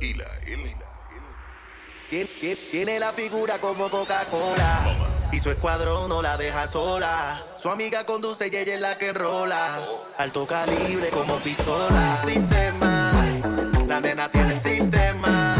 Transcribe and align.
y 0.00 0.14
la 0.14 0.26
L. 0.46 0.76
Tiene 2.70 3.00
la 3.00 3.12
figura 3.12 3.58
como 3.58 3.88
Coca-Cola. 3.88 5.08
Y 5.32 5.40
su 5.40 5.50
escuadrón 5.50 6.08
no 6.08 6.22
la 6.22 6.36
deja 6.36 6.66
sola. 6.66 7.42
Su 7.56 7.68
amiga 7.68 8.06
conduce 8.06 8.46
y 8.46 8.56
ella 8.56 8.74
es 8.74 8.80
la 8.80 8.98
que 8.98 9.12
rola. 9.12 9.78
Alto 10.16 10.46
calibre 10.46 11.08
como 11.08 11.36
pistola. 11.38 12.18
Sistema. 12.24 13.12
La 13.88 14.00
nena 14.00 14.30
tiene 14.30 14.58
sistema. 14.58 15.56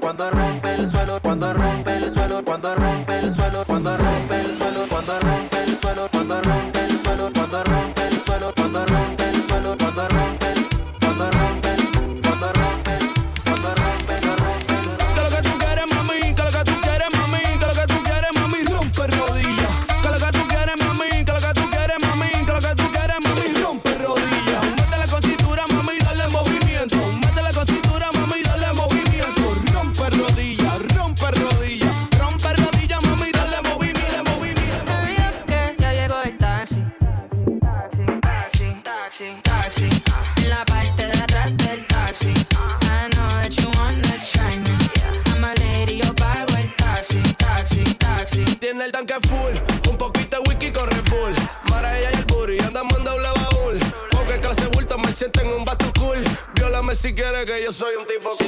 Cuando 0.00 0.30
rompe 0.30 0.74
el 0.74 0.86
suelo, 0.86 1.20
cuando 1.20 1.52
rompe 1.52 1.96
el 1.96 2.10
suelo, 2.10 2.42
cuando 2.44 2.74
rompe 2.74 3.09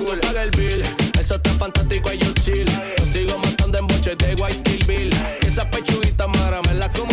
cool. 0.04 0.20
El 0.36 0.50
bill, 0.50 0.82
eso 1.20 1.36
está 1.36 1.50
fantástico 1.50 2.12
yo 2.12 2.32
chill. 2.34 2.66
Yo 2.98 3.04
sigo 3.12 3.38
matando 3.38 3.78
en 3.78 3.86
boches 3.86 4.18
de 4.18 4.34
White 4.34 4.84
Bill. 4.86 5.10
Esa 5.42 5.68
pechuguita 5.70 6.26
mara 6.26 6.60
me 6.62 6.74
la 6.74 6.88
como 6.90 7.12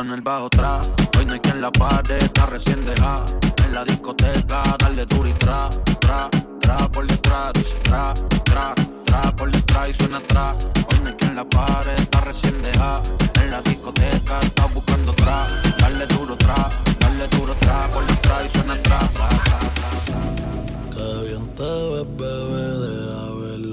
en 0.00 0.12
el 0.12 0.20
bajo 0.22 0.46
atrás. 0.46 0.92
Hoy 1.18 1.26
no 1.26 1.34
hay 1.34 1.40
quien 1.40 1.60
la 1.60 1.70
pare, 1.70 2.18
está 2.18 2.46
recién 2.46 2.84
dejada. 2.84 3.26
En 3.64 3.74
la 3.74 3.84
discoteca, 3.84 4.62
darle 4.78 5.04
duro 5.06 5.28
y 5.28 5.32
tra, 5.34 5.68
tra, 6.00 6.28
tra 6.60 6.88
por 6.88 7.06
detrás. 7.06 7.52
tra, 7.82 8.14
tra, 8.44 8.74
tra 9.04 9.36
por 9.36 9.50
detrás 9.50 9.90
y 9.90 9.94
suena 9.94 10.18
atrás. 10.18 10.70
Hoy 10.90 11.00
no 11.02 11.08
hay 11.08 11.14
quien 11.14 11.36
la 11.36 11.44
pare, 11.44 11.94
está 11.96 12.20
recién 12.20 12.62
dejada. 12.62 13.02
En 13.42 13.50
la 13.50 13.60
discoteca, 13.62 14.40
está 14.40 14.66
buscando 14.66 15.12
tra, 15.12 15.46
darle 15.78 16.06
duro 16.06 16.36
tra, 16.36 16.68
darle 16.98 17.28
duro 17.28 17.54
tra 17.56 17.86
por 17.88 18.06
detrás 18.06 18.46
y 18.46 18.48
suena 18.48 18.74
atrás. 18.74 19.10
Que 20.94 21.28
bien 21.28 21.54
te 21.54 21.62
ves, 21.62 22.06
bebé, 22.16 22.49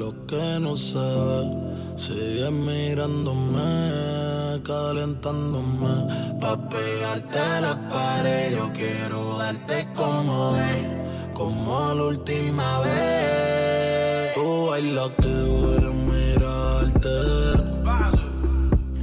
lo 0.08 0.26
que 0.26 0.60
no 0.62 0.76
se 0.76 0.98
ve. 0.98 1.42
Sigue 1.98 2.50
mirándome 2.52 3.72
calentándome 4.64 5.96
pa' 6.40 6.58
pegarte 6.70 7.40
a 7.40 7.62
la 7.62 7.90
pared. 7.90 8.56
Yo 8.58 8.72
quiero 8.74 9.38
darte 9.38 9.88
como 9.96 10.56
es, 10.56 10.84
como 11.34 11.94
la 11.98 12.04
última 12.04 12.80
vez. 12.82 14.34
Tú 14.36 14.68
bailas 14.70 15.12
que 15.22 15.36
voy 15.54 15.84
a 15.90 15.94
mirarte. 16.12 17.16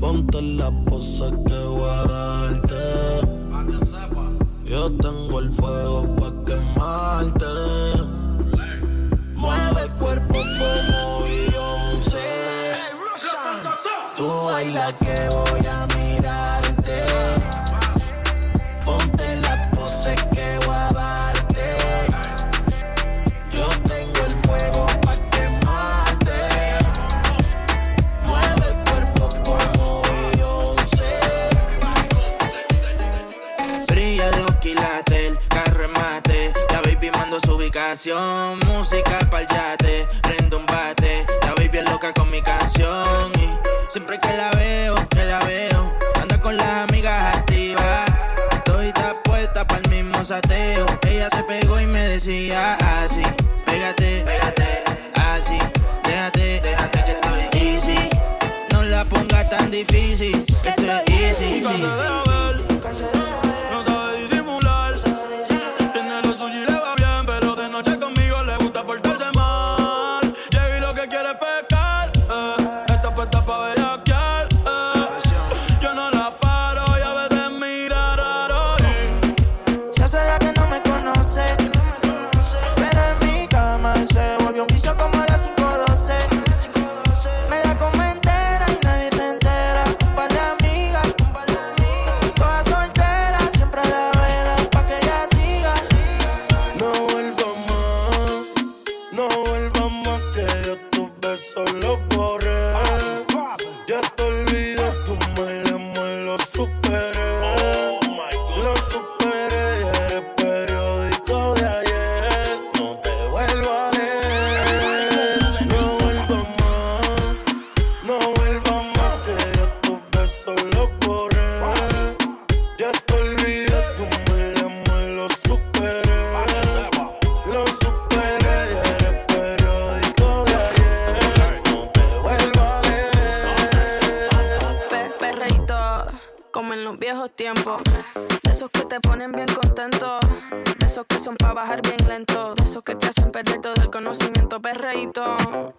Ponte 0.00 0.40
la 0.42 0.70
pose 0.86 1.26
que 1.46 1.60
voy 1.72 1.90
a 1.98 2.02
darte. 2.14 2.82
Yo 4.64 4.90
tengo 5.04 5.40
el 5.40 5.52
fuego 5.52 5.98
pa' 6.16 6.32
quemarte. 6.46 7.93
Ubicación. 37.74 38.58
Música 38.66 39.18
pa'l 39.30 39.46
yate, 39.48 40.06
prendo 40.22 40.58
un 40.58 40.66
bate. 40.66 41.26
La 41.42 41.54
baby 41.54 41.78
es 41.78 41.90
loca 41.90 42.12
con 42.12 42.30
mi 42.30 42.40
canción 42.40 43.32
Siempre 43.88 44.18
que 44.18 44.36
la 44.36 44.50
veo, 44.52 44.94
que 45.10 45.24
la 45.24 45.38
veo, 45.40 45.92
anda 46.20 46.40
con 46.40 46.56
las 46.56 46.88
amigas 46.88 47.36
activas. 47.36 48.04
Estoy 48.52 48.92
puesta 49.24 49.66
para 49.66 49.80
el 49.82 49.90
mismo 49.90 50.22
sateo. 50.24 50.86
Ella 51.08 51.28
se 51.30 51.42
pegó 51.44 51.80
y 51.80 51.86
me 51.86 52.08
decía 52.08 52.76
así: 53.02 53.22
Pégate, 53.66 54.24
pégate, 54.24 54.84
así, 55.14 55.58
déjate, 56.04 56.60
déjate 56.60 57.04
que 57.04 57.12
estoy 57.12 57.60
easy. 57.60 58.08
No 58.72 58.82
la 58.82 59.04
ponga 59.04 59.48
tan 59.48 59.70
difícil, 59.70 60.44
que 60.62 60.68
estoy 60.68 61.02
easy. 61.08 61.64
easy. 61.64 62.23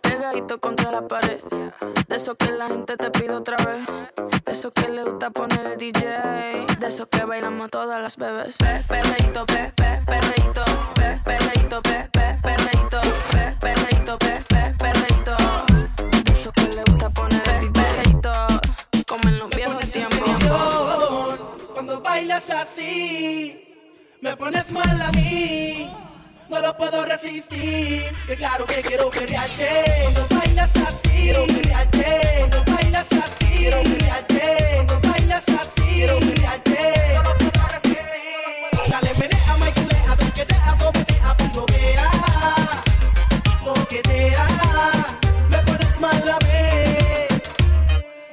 pegadito 0.02 0.60
contra 0.60 0.92
la 0.92 1.08
pared. 1.08 1.40
De 2.08 2.16
eso 2.16 2.36
que 2.36 2.52
la 2.52 2.68
gente 2.68 2.98
te 2.98 3.10
pide 3.12 3.32
otra 3.32 3.58
vez. 3.58 3.86
De 4.46 4.52
eso 4.52 4.72
que 4.72 4.88
le 4.88 5.04
gusta 5.04 5.30
poner 5.30 5.66
el 5.66 5.78
DJ. 5.78 6.02
De 6.80 6.88
eso 6.88 7.08
que 7.08 7.26
bailamos 7.26 7.70
todas 7.70 8.02
las 8.02 8.18
bebés. 8.18 8.58
Pe, 8.58 8.84
perreíto, 8.88 9.46
pe, 9.46 9.74
pe, 9.76 10.02
perreíto, 10.06 10.64
pe, 10.96 11.20
perreíto, 11.26 11.82
pe, 11.82 12.10
pe, 12.12 12.38
perreíto, 12.42 13.02
pe, 13.32 13.56
perreíto, 13.60 14.18
pe, 14.18 14.44
pe, 14.48 14.76
perreíto. 14.78 15.36
De 16.24 16.32
eso 16.32 16.52
que 16.52 16.62
le 16.76 16.84
gusta 16.84 17.10
poner 17.10 17.42
el 17.50 17.60
DJ. 17.60 17.72
Perreíto, 17.72 18.32
como 19.08 19.30
en 19.30 19.40
los 19.40 19.50
viejos 19.50 19.92
tiempos. 19.92 20.30
Cuando 21.74 22.02
bailas 22.02 22.50
así, 22.50 24.18
me 24.22 24.36
pones 24.38 24.72
mal 24.72 25.02
a 25.02 25.12
mí 25.12 25.92
no 26.50 26.60
lo 26.60 26.76
puedo 26.78 27.06
resistir. 27.06 28.04
Declaro 28.28 28.66
que 28.66 28.82
quiero 28.82 29.10
perrearte. 29.10 29.70
Cuando 30.04 30.28
bailas 30.36 30.76
así, 30.76 31.10
quiero 31.10 31.46
perrearte. 31.48 32.36
Cuando 32.40 32.64
bailas 32.74 33.08
así, 33.12 33.46
quiero 33.58 33.84
perrearte. 33.84 34.42
Cuando 34.76 35.10
bailas 35.10 35.44
así, 35.50 35.82
quiero 35.82 36.20
perrearte. 36.20 36.78
No 37.14 37.24
lo 37.24 37.38
puedo 37.38 37.68
resistir. 37.68 38.90
Dale, 38.90 39.14
menea, 39.16 39.58
maiculea, 39.60 40.16
toquetea, 40.20 40.76
sopetea, 40.80 41.38
pirovea. 41.38 42.10
Toquetea, 43.64 44.48
me 45.50 45.58
pones 45.60 46.00
mal 46.00 46.30
a 46.30 46.40
ver. 46.40 47.44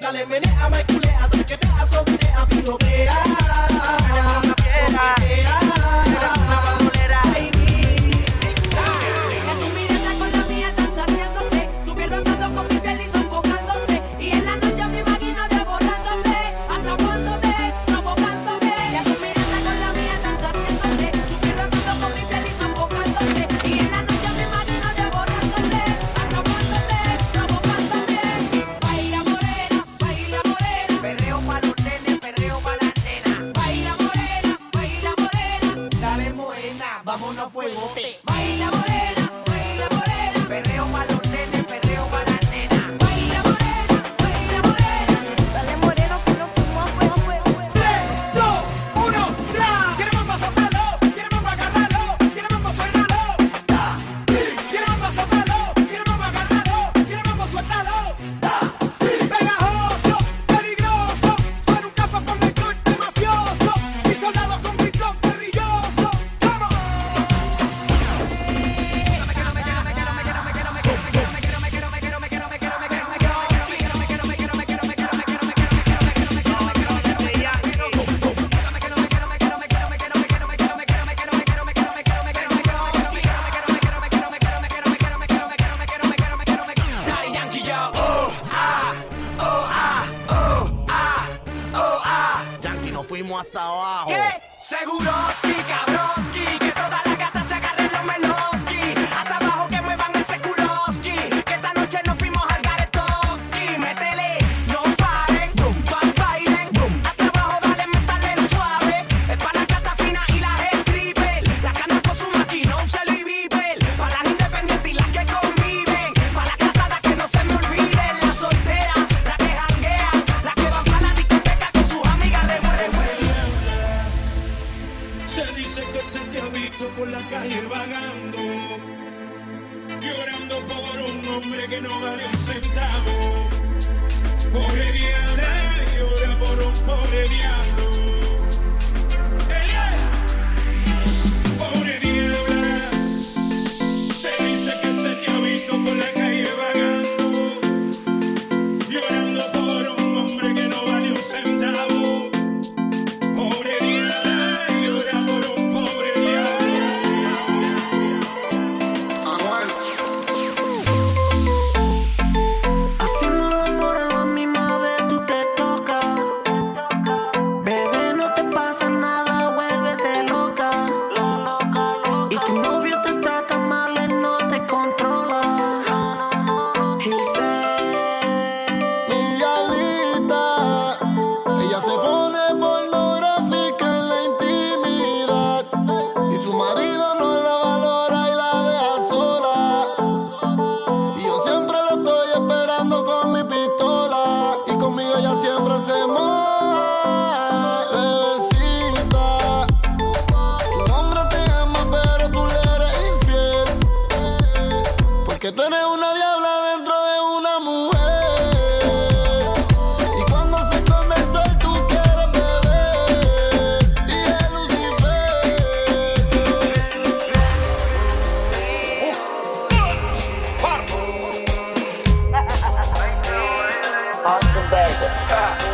Dale, 0.00 0.26
menea, 0.26 0.68
maiculea. 0.68 0.81
hasta 93.42 93.64
abajo. 93.66 94.08
¿Qué? 94.10 94.42
Seguroski, 94.62 95.54
Cabroski, 95.68 96.61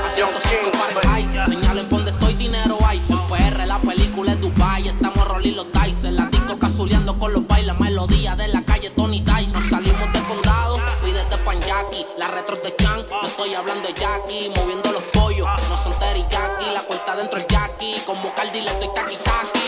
Haciendo 0.07 0.39
cinco, 0.41 0.79
pues. 0.93 1.49
señalen 1.49 1.89
donde 1.89 2.11
estoy, 2.11 2.35
dinero 2.35 2.79
hay. 2.85 3.03
En 3.09 3.21
PR, 3.29 3.67
la 3.67 3.81
película 3.81 4.33
es 4.33 4.41
Dubai. 4.41 4.89
Estamos 4.89 5.29
rolling 5.29 5.55
los 5.55 5.67
dice, 5.73 6.13
la 6.13 6.27
disco 6.27 6.59
cazuleando 6.59 7.19
con 7.19 7.33
los 7.33 7.47
bailes. 7.47 7.79
Melodía 7.79 8.35
de 8.37 8.49
la 8.49 8.63
calle 8.65 8.91
Tony 8.91 9.21
Dice. 9.21 9.53
Nos 9.53 9.69
salimos 9.69 10.13
de 10.13 10.21
condado, 10.23 10.79
pídete 11.05 11.37
pan 11.45 11.59
Jackie. 11.61 12.07
La 12.19 12.29
retro 12.29 12.57
de 12.57 12.75
Chan, 12.77 13.05
no 13.11 13.27
estoy 13.27 13.55
hablando 13.55 13.87
de 13.89 13.95
Jackie. 13.95 14.53
Moviendo 14.57 14.93
los 14.93 15.03
pollos, 15.05 15.49
no 15.69 15.77
son 15.77 15.93
teriyaki. 15.99 16.71
La 16.73 16.81
cuenta 16.83 17.17
dentro 17.17 17.39
el 17.39 17.47
Jackie, 17.47 17.97
como 18.07 18.33
Cardi 18.35 18.61
le 18.61 18.71
estoy 18.71 18.89
taqui 18.95 19.17
taqui. 19.17 19.59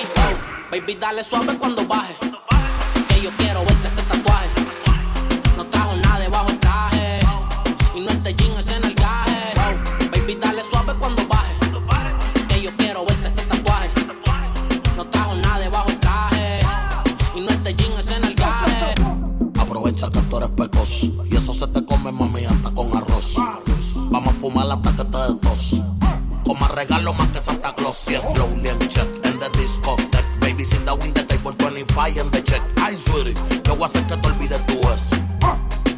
Baby, 0.70 0.94
dale 0.94 1.24
suave 1.24 1.58
cuando 1.58 1.86
baje 1.86 2.14
25 32.00 32.20
en 32.20 32.30
the 32.30 32.42
check. 32.42 32.62
Ay, 32.82 32.96
sweetie, 32.96 33.34
yo 33.62 33.76
voy 33.76 33.82
a 33.82 33.86
hacer 33.86 34.02
que 34.06 34.16
te 34.16 34.28
olvides 34.28 34.66
tu 34.66 34.72
ex. 34.88 35.10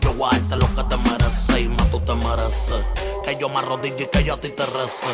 Yo 0.01 0.13
voy 0.15 0.31
a 0.33 0.39
darte 0.39 0.57
lo 0.57 0.67
que 0.75 0.83
te 0.83 0.97
mereces 0.97 1.61
y 1.61 1.69
más 1.69 1.91
tú 1.93 2.01
te 2.01 2.15
mereces. 2.15 2.85
Que 3.25 3.37
yo 3.37 3.49
me 3.49 3.59
arrodille 3.59 4.03
y 4.03 4.07
que 4.07 4.25
yo 4.25 4.35
a 4.35 4.37
ti 4.37 4.49
te 4.49 4.67
rece. 4.67 5.07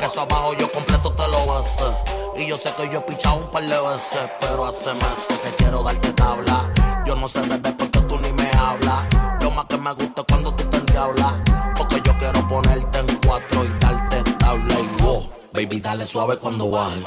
Que 0.00 0.04
eso 0.04 0.20
abajo 0.20 0.54
yo 0.58 0.70
completo 0.72 1.12
te 1.12 1.28
lo 1.28 1.38
bese. 1.38 2.42
Y 2.42 2.48
yo 2.48 2.56
sé 2.56 2.72
que 2.76 2.88
yo 2.88 2.98
he 2.98 3.02
pichado 3.02 3.36
un 3.36 3.50
par 3.52 3.62
de 3.62 3.68
veces, 3.68 4.30
pero 4.40 4.66
hace 4.66 4.92
meses 4.94 5.38
que 5.44 5.50
quiero 5.62 5.84
darte 5.84 6.12
tabla. 6.12 6.72
Yo 7.06 7.14
no 7.14 7.28
sé 7.28 7.40
desde 7.42 7.72
por 7.72 7.88
qué 7.92 8.00
tú 8.00 8.18
ni 8.18 8.32
me 8.32 8.50
hablas. 8.50 9.06
Lo 9.40 9.50
más 9.52 9.66
que 9.66 9.78
me 9.78 9.92
gusta 9.92 10.22
es 10.22 10.26
cuando 10.28 10.52
tú 10.54 10.64
te 10.64 10.76
endiablas. 10.78 11.34
Porque 11.76 12.02
yo 12.04 12.18
quiero 12.18 12.48
ponerte 12.48 12.98
en 12.98 13.06
cuatro 13.24 13.64
y 13.64 13.68
darte 13.78 14.24
tabla 14.38 14.74
y 14.74 15.02
wow. 15.02 15.30
Baby, 15.52 15.80
dale 15.80 16.04
suave 16.04 16.36
cuando 16.38 16.68
baje. 16.68 17.00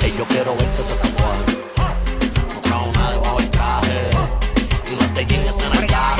Que 0.00 0.16
yo 0.16 0.24
quiero 0.24 0.56
ver 0.56 0.68
que 0.74 0.82
se 0.82 1.10
they 5.20 5.26
think 5.26 6.19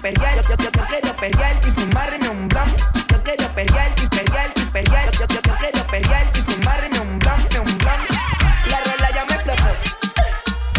perrearte. 0.00 0.42
Yo, 0.48 0.56
yo, 1.02 1.16
perrearte 1.16 1.68
y 1.68 1.80
un 1.80 1.90
y 1.94 2.28
un 7.58 7.68
un. 7.68 8.06
La 8.70 8.80
rola 8.80 9.10
ya 9.14 9.24
me 9.26 9.34
explotó. 9.34 9.70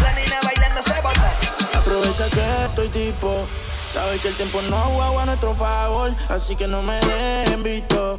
La 0.02 0.12
nena 0.12 0.36
bailando 0.42 0.82
se 0.82 1.00
botó. 1.00 1.78
Aprovecha 1.78 2.28
que 2.30 2.64
estoy 2.64 2.88
tipo. 2.88 3.46
Sabes 3.92 4.20
que 4.22 4.28
el 4.28 4.34
tiempo 4.34 4.62
no 4.70 4.78
juega 4.78 5.22
a 5.22 5.26
nuestro 5.26 5.54
favor, 5.54 6.14
así 6.28 6.56
que 6.56 6.66
no 6.66 6.82
me 6.82 6.94
dejen 6.94 7.62
visto. 7.62 8.16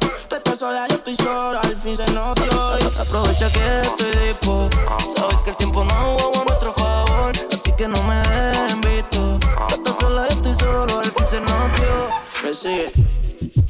Estás 0.54 0.68
sola, 0.68 0.86
yo 0.86 0.94
estoy 0.94 1.16
sola, 1.16 1.60
al 1.64 1.76
fin 1.78 1.96
se 1.96 2.06
notó. 2.12 2.78
Aprovecha 3.00 3.50
que 3.50 3.80
estoy 3.80 4.34
tipo. 4.34 4.70
Sabes 5.16 5.36
que 5.42 5.50
el 5.50 5.56
tiempo 5.56 5.82
no 5.82 5.92
juega 5.92 6.42
a 6.42 6.44
nuestro 6.44 6.72
favor, 6.72 7.32
así 7.52 7.72
que 7.72 7.88
no 7.88 8.00
me 8.04 8.14
dejen 8.14 8.80
visto. 8.82 9.40
Tú 9.40 9.74
estás 9.74 9.96
sola, 9.96 10.28
yo 10.28 10.34
estoy 10.36 10.54
solo, 10.54 11.00
al 11.00 11.10
fin 11.10 11.26
se 11.26 11.40
notó. 11.40 12.08
Me 12.44 12.54
sigue, 12.54 12.92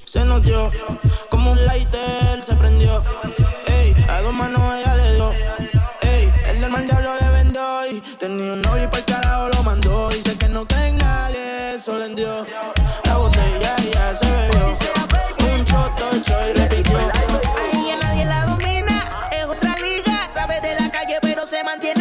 se 0.04 0.24
notió. 0.26 0.70
Como 1.30 1.52
un 1.52 1.64
lighter 1.64 2.44
se 2.44 2.54
prendió. 2.54 3.02
Ey, 3.66 3.94
a 4.06 4.20
dos 4.20 4.34
manos 4.34 4.60
ella 4.74 4.94
le 4.96 5.14
dio. 5.14 5.32
Ey, 6.02 6.34
el 6.48 6.60
del 6.60 6.70
mal 6.70 6.86
diablo 6.86 7.14
le 7.18 7.28
vendió 7.30 7.86
y 7.86 8.00
tenía 8.18 8.52
un 8.52 8.60
novio 8.60 8.84
y 8.84 8.86
para 8.88 8.98
el 8.98 9.04
carajo 9.06 9.48
lo 9.48 9.62
mandó. 9.62 10.10
Dice 10.10 10.36
que 10.36 10.50
no 10.50 10.66
en 10.68 10.98
nadie, 10.98 11.78
solo 11.82 12.04
en 12.04 12.14
Dios. 12.14 12.46
La 13.04 13.16
botella 13.16 13.74
ya 13.90 14.14
se 14.14 14.30
bebió 14.30 15.13
y. 15.96 16.94
Ahí 17.72 17.98
nadie 18.02 18.24
la 18.24 18.46
domina, 18.46 19.28
es 19.30 19.44
otra 19.44 19.74
liga. 19.76 20.28
Sabe 20.32 20.60
de 20.60 20.74
la 20.74 20.90
calle, 20.90 21.18
pero 21.20 21.46
se 21.46 21.62
mantiene. 21.62 21.93